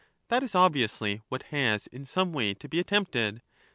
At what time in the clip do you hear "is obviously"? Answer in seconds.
0.41-1.21